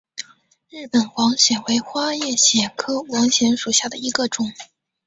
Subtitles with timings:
[0.71, 4.51] 日本网藓为花叶藓科网藓属下的一个种。